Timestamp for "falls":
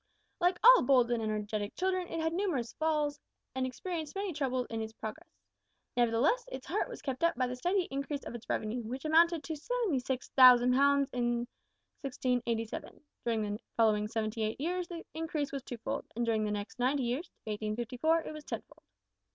2.73-3.19